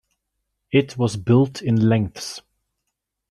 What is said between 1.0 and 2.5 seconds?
built in lengths.